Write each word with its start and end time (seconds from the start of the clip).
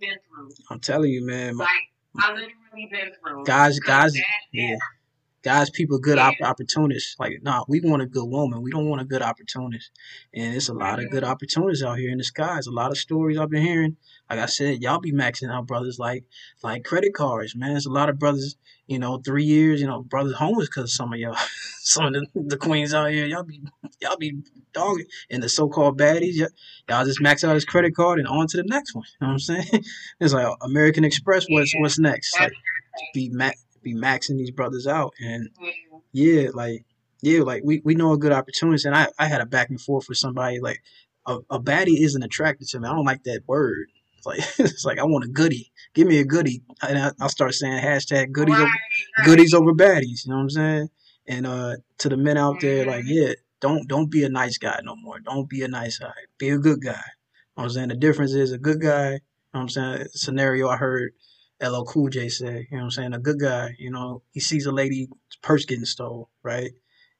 been 0.00 0.16
through. 0.28 0.50
I'm 0.70 0.80
telling 0.80 1.10
you, 1.10 1.24
man. 1.26 1.56
Like 1.56 1.68
I 2.18 2.30
literally 2.32 2.88
been 2.90 3.12
through. 3.22 3.44
Guys, 3.44 3.78
guys, 3.78 4.18
yeah. 4.52 4.76
Guys, 5.42 5.70
people, 5.70 5.98
good 5.98 6.18
op- 6.18 6.34
opportunists. 6.42 7.16
Like, 7.18 7.38
nah, 7.42 7.64
we 7.66 7.80
want 7.80 8.02
a 8.02 8.06
good 8.06 8.26
woman. 8.26 8.60
We 8.60 8.70
don't 8.70 8.88
want 8.90 9.00
a 9.00 9.06
good 9.06 9.22
opportunist. 9.22 9.90
And 10.34 10.54
it's 10.54 10.68
a 10.68 10.74
lot 10.74 11.02
of 11.02 11.10
good 11.10 11.24
opportunities 11.24 11.82
out 11.82 11.98
here 11.98 12.10
in 12.10 12.18
the 12.18 12.24
skies. 12.24 12.66
A 12.66 12.70
lot 12.70 12.90
of 12.90 12.98
stories 12.98 13.38
I've 13.38 13.48
been 13.48 13.62
hearing. 13.64 13.96
Like 14.28 14.38
I 14.38 14.46
said, 14.46 14.82
y'all 14.82 15.00
be 15.00 15.12
maxing 15.12 15.50
out 15.50 15.66
brothers 15.66 15.98
like 15.98 16.24
like 16.62 16.84
credit 16.84 17.14
cards, 17.14 17.56
man. 17.56 17.70
There's 17.70 17.86
a 17.86 17.92
lot 17.92 18.10
of 18.10 18.18
brothers, 18.18 18.56
you 18.86 18.98
know, 18.98 19.16
three 19.18 19.44
years, 19.44 19.80
you 19.80 19.86
know, 19.86 20.02
brothers 20.02 20.34
homeless 20.34 20.68
because 20.68 20.94
some 20.94 21.12
of 21.14 21.18
y'all, 21.18 21.36
some 21.82 22.06
of 22.06 22.12
the, 22.12 22.26
the 22.34 22.56
queens 22.56 22.92
out 22.94 23.10
here, 23.10 23.26
y'all 23.26 23.42
be 23.42 23.60
y'all 24.00 24.16
be 24.16 24.34
dogging. 24.72 25.06
And 25.30 25.42
the 25.42 25.48
so-called 25.48 25.98
baddies, 25.98 26.34
y- 26.40 26.46
y'all 26.88 27.04
just 27.04 27.20
max 27.20 27.42
out 27.44 27.54
his 27.54 27.64
credit 27.64 27.94
card 27.94 28.18
and 28.18 28.28
on 28.28 28.46
to 28.48 28.56
the 28.56 28.64
next 28.64 28.94
one. 28.94 29.04
You 29.20 29.26
know 29.26 29.32
what 29.32 29.32
I'm 29.34 29.38
saying? 29.40 29.84
It's 30.20 30.32
like 30.34 30.46
uh, 30.46 30.56
American 30.62 31.04
Express. 31.04 31.46
What's 31.48 31.72
what's 31.78 31.98
next? 31.98 32.38
Like, 32.38 32.52
be 33.14 33.30
ma- 33.30 33.50
be 33.82 33.94
maxing 33.94 34.36
these 34.36 34.50
brothers 34.50 34.86
out 34.86 35.14
and 35.20 35.48
Yeah. 36.12 36.48
like 36.54 36.84
yeah, 37.22 37.42
like 37.42 37.62
we, 37.64 37.80
we 37.84 37.94
know 37.94 38.12
a 38.12 38.18
good 38.18 38.32
opportunity 38.32 38.82
and 38.86 38.96
I, 38.96 39.08
I 39.18 39.26
had 39.26 39.40
a 39.42 39.46
back 39.46 39.68
and 39.68 39.78
forth 39.80 40.08
with 40.08 40.16
somebody 40.18 40.58
like 40.60 40.82
a, 41.26 41.38
a 41.50 41.60
baddie 41.60 42.00
isn't 42.02 42.22
attracted 42.22 42.68
to 42.68 42.80
me. 42.80 42.88
I 42.88 42.92
don't 42.94 43.04
like 43.04 43.24
that 43.24 43.42
word. 43.46 43.88
It's 44.16 44.26
like 44.26 44.38
it's 44.58 44.84
like 44.84 44.98
I 44.98 45.04
want 45.04 45.24
a 45.24 45.28
goodie. 45.28 45.70
Give 45.94 46.06
me 46.06 46.18
a 46.20 46.24
goodie. 46.24 46.62
And 46.86 46.98
I, 46.98 47.10
I'll 47.20 47.28
start 47.28 47.54
saying 47.54 47.82
hashtag 47.82 48.32
goodies 48.32 48.54
over, 48.54 48.64
Right, 48.64 48.70
right. 49.18 49.26
goodies 49.26 49.54
over 49.54 49.72
baddies. 49.72 50.24
You 50.24 50.30
know 50.30 50.36
what 50.36 50.42
I'm 50.42 50.50
saying? 50.50 50.88
And 51.30 51.46
uh 51.46 51.76
to 52.00 52.10
the 52.10 52.18
men 52.18 52.36
out 52.36 52.60
there, 52.60 52.84
like, 52.84 53.04
yeah, 53.06 53.34
don't 53.60 53.88
don't 53.88 54.10
be 54.10 54.24
a 54.24 54.28
nice 54.28 54.58
guy 54.58 54.80
no 54.84 54.96
more. 54.96 55.20
Don't 55.20 55.48
be 55.48 55.62
a 55.62 55.68
nice 55.68 55.98
guy. 55.98 56.12
Be 56.38 56.50
a 56.50 56.58
good 56.58 56.82
guy. 56.82 56.90
You 56.90 56.94
know 56.96 57.64
what 57.64 57.64
I'm 57.64 57.70
saying? 57.70 57.88
The 57.90 57.96
difference 57.96 58.32
is 58.34 58.52
a 58.52 58.58
good 58.58 58.80
guy, 58.82 59.12
you 59.12 59.20
know 59.54 59.60
what 59.60 59.60
I'm 59.62 59.68
saying? 59.70 60.08
Scenario 60.14 60.68
I 60.68 60.76
heard 60.76 61.12
LL 61.62 61.84
Cool 61.84 62.08
J 62.10 62.28
say, 62.28 62.68
you 62.70 62.76
know 62.76 62.78
what 62.78 62.84
I'm 62.84 62.90
saying? 62.90 63.14
A 63.14 63.18
good 63.18 63.40
guy, 63.40 63.76
you 63.78 63.90
know, 63.90 64.22
he 64.32 64.40
sees 64.40 64.66
a 64.66 64.72
lady's 64.72 65.08
purse 65.42 65.64
getting 65.66 65.84
stole, 65.84 66.30
right? 66.42 66.72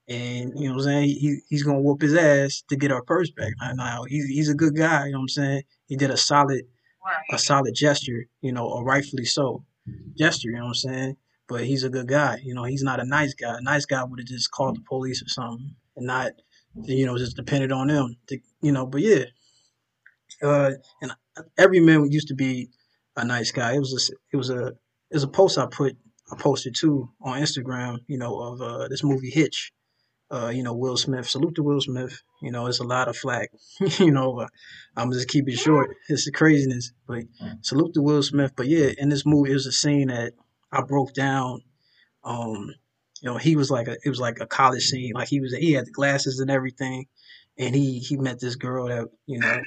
And 0.09 0.53
you 0.59 0.67
know 0.67 0.75
what 0.75 0.87
I'm 0.87 0.91
saying? 0.91 1.09
He 1.09 1.39
he's 1.49 1.63
gonna 1.63 1.81
whoop 1.81 2.01
his 2.01 2.15
ass 2.15 2.63
to 2.69 2.75
get 2.75 2.91
her 2.91 3.03
purse 3.03 3.31
back. 3.31 3.53
Now, 3.61 3.73
now 3.73 4.03
he's 4.03 4.25
he's 4.27 4.49
a 4.49 4.55
good 4.55 4.75
guy, 4.75 5.05
you 5.07 5.13
know 5.13 5.19
what 5.19 5.23
I'm 5.23 5.29
saying? 5.29 5.63
He 5.87 5.95
did 5.95 6.11
a 6.11 6.17
solid 6.17 6.63
a 7.31 7.37
solid 7.39 7.75
gesture, 7.75 8.25
you 8.41 8.51
know, 8.51 8.67
or 8.67 8.83
rightfully 8.83 9.25
so 9.25 9.63
gesture, 10.17 10.49
you 10.49 10.57
know 10.57 10.63
what 10.63 10.69
I'm 10.69 10.75
saying? 10.75 11.17
But 11.51 11.65
he's 11.65 11.83
a 11.83 11.89
good 11.89 12.07
guy, 12.07 12.39
you 12.45 12.53
know, 12.53 12.63
he's 12.63 12.81
not 12.81 13.01
a 13.01 13.05
nice 13.05 13.33
guy. 13.33 13.57
A 13.57 13.61
nice 13.61 13.85
guy 13.85 14.01
would 14.05 14.19
have 14.19 14.25
just 14.25 14.51
called 14.51 14.77
the 14.77 14.81
police 14.87 15.21
or 15.21 15.27
something 15.27 15.75
and 15.97 16.07
not, 16.07 16.31
you 16.83 17.05
know, 17.05 17.17
just 17.17 17.35
depended 17.35 17.73
on 17.73 17.87
them, 17.87 18.15
to, 18.27 18.39
you 18.61 18.71
know, 18.71 18.85
but 18.85 19.01
yeah. 19.01 19.25
Uh, 20.41 20.71
and 21.01 21.11
every 21.57 21.81
man 21.81 22.09
used 22.09 22.29
to 22.29 22.35
be 22.35 22.69
a 23.17 23.25
nice 23.25 23.51
guy. 23.51 23.73
It 23.73 23.79
was 23.79 23.91
a, 23.93 24.13
it 24.31 24.37
was 24.37 24.49
a, 24.49 24.67
it 24.67 25.15
was 25.15 25.23
a 25.23 25.27
post 25.27 25.57
I 25.57 25.65
put, 25.65 25.97
I 26.31 26.37
posted 26.37 26.73
too 26.73 27.09
on 27.21 27.41
Instagram, 27.41 27.97
you 28.07 28.17
know, 28.17 28.39
of 28.39 28.61
uh, 28.61 28.87
this 28.87 29.03
movie 29.03 29.29
Hitch. 29.29 29.73
Uh, 30.31 30.47
you 30.47 30.63
know, 30.63 30.73
Will 30.73 30.95
Smith. 30.95 31.27
Salute 31.29 31.55
to 31.55 31.63
Will 31.63 31.81
Smith. 31.81 32.17
You 32.41 32.51
know, 32.51 32.67
it's 32.67 32.79
a 32.79 32.85
lot 32.85 33.09
of 33.09 33.17
flack. 33.17 33.49
you 33.99 34.11
know, 34.11 34.47
I'm 34.95 35.11
just 35.11 35.27
keep 35.27 35.49
it 35.49 35.57
short. 35.57 35.97
It's 36.07 36.23
the 36.23 36.31
craziness, 36.31 36.93
but 37.05 37.23
salute 37.59 37.93
to 37.95 38.01
Will 38.01 38.23
Smith. 38.23 38.53
But 38.55 38.67
yeah, 38.67 38.91
in 38.97 39.09
this 39.09 39.25
movie, 39.25 39.51
it 39.51 39.55
was 39.55 39.65
a 39.65 39.73
scene 39.73 40.07
that 40.07 40.31
I 40.71 40.81
broke 40.81 41.13
down. 41.13 41.61
Um, 42.23 42.73
you 43.21 43.29
know, 43.29 43.37
he 43.37 43.55
was 43.55 43.69
like 43.69 43.87
a, 43.87 43.97
it 44.03 44.09
was 44.09 44.19
like 44.19 44.39
a 44.39 44.47
college 44.47 44.85
scene. 44.85 45.13
Like 45.13 45.27
he 45.27 45.39
was, 45.39 45.53
he 45.53 45.73
had 45.73 45.85
the 45.85 45.91
glasses 45.91 46.39
and 46.39 46.49
everything, 46.49 47.07
and 47.57 47.75
he 47.75 47.99
he 47.99 48.17
met 48.17 48.39
this 48.39 48.55
girl 48.55 48.87
that 48.87 49.07
you 49.25 49.39
know, 49.39 49.61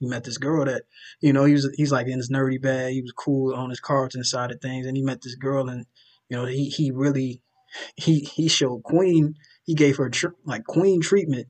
he 0.00 0.06
met 0.06 0.24
this 0.24 0.38
girl 0.38 0.64
that 0.64 0.84
you 1.20 1.32
know 1.32 1.44
he 1.44 1.52
was 1.52 1.70
he's 1.74 1.92
like 1.92 2.06
in 2.06 2.18
his 2.18 2.30
nerdy 2.30 2.60
bag. 2.60 2.92
He 2.92 3.02
was 3.02 3.12
cool 3.12 3.54
on 3.54 3.70
his 3.70 3.80
Carlton 3.80 4.24
side 4.24 4.52
of 4.52 4.60
things, 4.60 4.86
and 4.86 4.96
he 4.96 5.02
met 5.02 5.22
this 5.22 5.34
girl, 5.34 5.68
and 5.68 5.86
you 6.28 6.36
know, 6.36 6.46
he 6.46 6.68
he 6.68 6.90
really 6.90 7.42
he 7.96 8.20
he 8.20 8.48
showed 8.48 8.82
Queen. 8.84 9.34
He 9.64 9.74
gave 9.74 9.96
her 9.96 10.10
tr- 10.10 10.28
like 10.44 10.64
Queen 10.64 11.00
treatment 11.00 11.48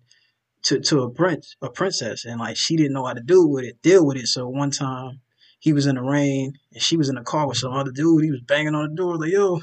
to 0.65 0.81
to 0.81 1.03
a 1.03 1.11
prince 1.11 1.57
a 1.63 1.71
princess, 1.71 2.25
and 2.25 2.41
like 2.41 2.57
she 2.57 2.77
didn't 2.77 2.95
know 2.95 3.05
how 3.05 3.13
to 3.13 3.23
deal 3.23 3.49
with 3.49 3.65
it, 3.65 3.81
deal 3.83 4.05
with 4.05 4.17
it. 4.17 4.27
So 4.27 4.49
one 4.49 4.71
time 4.71 5.21
he 5.65 5.73
was 5.73 5.87
in 5.87 5.95
the 5.95 6.03
rain 6.03 6.53
and 6.75 6.83
she 6.83 6.99
was 6.99 7.09
in 7.09 7.15
the 7.15 7.23
car 7.23 7.49
with 7.49 7.57
some 7.57 7.73
other 7.73 7.91
dude. 7.91 8.23
He 8.23 8.31
was 8.31 8.43
banging 8.43 8.75
on 8.75 8.91
the 8.91 8.95
door 8.95 9.17
like 9.17 9.33
yo. 9.33 9.63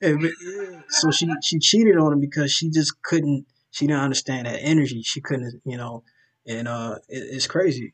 So 0.88 1.10
she 1.10 1.28
she 1.42 1.58
cheated 1.58 1.98
on 1.98 2.14
him 2.14 2.20
because 2.20 2.50
she 2.50 2.70
just 2.70 3.02
couldn't. 3.02 3.44
She 3.70 3.86
didn't 3.86 4.00
understand 4.00 4.46
that 4.46 4.58
energy. 4.58 5.02
She 5.02 5.20
couldn't, 5.20 5.60
you 5.66 5.76
know, 5.76 6.02
and 6.46 6.66
uh, 6.66 6.96
it, 7.10 7.24
it's 7.30 7.46
crazy. 7.46 7.92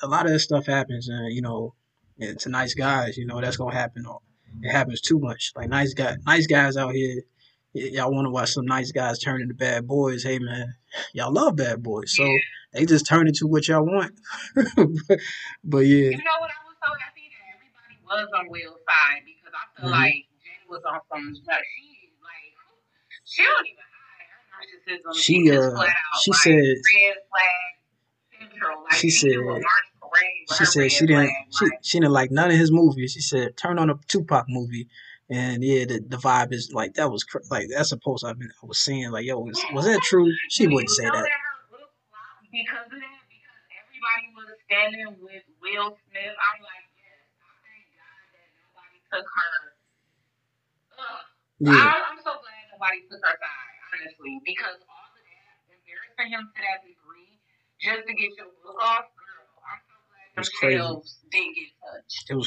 A 0.00 0.06
lot 0.06 0.26
of 0.26 0.32
that 0.32 0.38
stuff 0.38 0.66
happens, 0.66 1.08
and 1.08 1.34
you 1.34 1.42
know, 1.42 1.74
to 2.38 2.48
nice 2.48 2.74
guys, 2.74 3.16
you 3.16 3.26
know, 3.26 3.40
that's 3.40 3.56
gonna 3.56 3.74
happen. 3.74 4.04
It 4.62 4.70
happens 4.70 5.00
too 5.00 5.18
much. 5.18 5.50
Like 5.56 5.68
nice 5.68 5.92
guy, 5.92 6.18
nice 6.24 6.46
guys 6.46 6.76
out 6.76 6.94
here. 6.94 7.22
Y- 7.74 7.90
Y'all 7.92 8.12
want 8.12 8.26
to 8.26 8.30
watch 8.30 8.52
some 8.52 8.64
nice 8.66 8.92
guys 8.92 9.18
turn 9.18 9.42
into 9.42 9.54
bad 9.54 9.86
boys? 9.86 10.22
Hey 10.22 10.38
man, 10.38 10.74
y'all 11.12 11.32
love 11.32 11.56
bad 11.56 11.82
boys, 11.82 12.14
so 12.16 12.26
they 12.72 12.86
just 12.86 13.06
turn 13.06 13.26
into 13.28 13.46
what 13.46 13.66
y'all 13.68 13.84
want. 13.84 14.12
but, 14.54 14.66
but 15.64 15.78
yeah, 15.78 16.10
You 16.10 16.18
know 16.18 16.38
what? 16.40 16.50
I 16.50 16.62
was 16.66 16.76
so 16.82 16.90
happy 17.00 17.30
that 17.30 17.54
everybody 17.54 17.98
was 18.04 18.28
on 18.38 18.48
Will's 18.50 18.80
side 18.86 19.22
because 19.26 19.52
I 19.54 19.80
feel 19.80 19.90
Mhm. 19.90 19.92
like 19.92 20.14
Jenny 20.42 20.66
was 20.68 20.82
on 20.88 21.00
some. 21.10 21.34
Like, 21.46 21.64
she 21.64 22.10
like 22.22 22.54
she 23.24 23.42
don't 23.42 23.66
even 23.66 23.84
hide 23.84 24.28
her 24.28 25.00
narcissism. 25.12 25.22
She, 25.22 25.46
just 25.46 25.68
uh, 25.68 25.76
flat 25.76 25.88
out, 25.88 26.20
she 26.22 26.30
like, 26.30 26.40
said- 26.40 26.54
red 26.54 27.16
flag 27.30 28.50
central. 28.50 28.82
Like 28.84 28.92
She 29.00 29.10
she, 29.10 29.28
do 29.28 29.40
a 29.40 29.54
said- 29.54 29.62
march 29.62 29.64
she 30.56 30.64
said 30.64 30.92
she 30.92 31.06
didn't 31.06 31.24
flag, 31.26 31.30
she, 31.58 31.64
like, 31.64 31.78
she 31.82 31.98
didn't 31.98 32.12
like 32.12 32.30
none 32.30 32.50
of 32.50 32.56
his 32.56 32.70
movies. 32.70 33.12
She 33.12 33.20
said 33.20 33.56
turn 33.56 33.78
on 33.80 33.90
a 33.90 33.94
Tupac 34.06 34.44
movie, 34.48 34.86
and 35.30 35.64
yeah, 35.64 35.84
the, 35.84 36.00
the 36.04 36.16
vibe 36.16 36.52
is 36.52 36.72
like 36.72 36.94
that 36.94 37.10
was 37.10 37.24
cr- 37.24 37.46
like 37.50 37.68
that's 37.68 37.92
a 37.92 37.96
post 37.96 38.24
I've 38.24 38.38
been 38.38 38.50
I 38.62 38.66
was 38.66 38.78
seeing 38.78 39.10
like 39.10 39.24
yo 39.24 39.38
was, 39.38 39.62
was 39.72 39.86
that 39.86 40.00
true? 40.02 40.28
She 40.50 40.66
wouldn't 40.66 40.90
say 40.90 41.04
that. 41.04 41.14
her 41.14 41.28
book 41.70 41.88
flopped 42.10 42.50
because 42.52 42.84
of 42.92 43.00
that? 43.00 43.22
Because 43.24 43.64
everybody 43.72 44.26
was 44.36 44.52
standing 44.68 45.10
with 45.24 45.44
Will 45.64 45.96
Smith. 45.96 46.36
I'm 46.36 46.60
like, 46.60 46.86
yes, 47.00 47.24
I 47.40 47.52
thank 47.64 47.88
God 47.96 48.24
that 48.36 48.48
nobody 48.52 48.98
took 49.08 49.24
her. 49.24 49.56
Ugh. 51.00 51.24
Yeah, 51.72 51.88
I'm, 51.88 52.02
I'm 52.12 52.20
so 52.20 52.36
glad 52.44 52.62
nobody 52.68 53.00
took 53.08 53.22
her 53.24 53.36
side, 53.40 53.76
honestly, 53.96 54.44
because 54.44 54.76
all 54.84 55.08
of 55.08 55.24
that, 55.24 55.56
embarrassing 55.72 56.28
him 56.36 56.52
to 56.52 56.58
that 56.60 56.84
degree, 56.84 57.40
just 57.80 58.04
to 58.04 58.12
get 58.12 58.36
your 58.36 58.52
book 58.60 58.76
off, 58.76 59.08
girl, 59.16 59.48
I'm 60.36 60.42
so 60.42 60.50
glad 60.50 60.58
crazy. 60.58 60.82
didn't 61.30 61.54
get 61.54 61.70
touched. 61.78 62.26
it 62.30 62.34
was 62.34 62.42